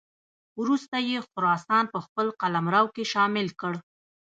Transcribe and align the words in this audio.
وروسته 0.59 0.95
یې 1.09 1.17
خراسان 1.29 1.85
په 1.93 1.99
خپل 2.05 2.27
قلمرو 2.41 2.85
کې 2.95 3.03
شامل 3.13 3.47
کړ. 3.59 3.73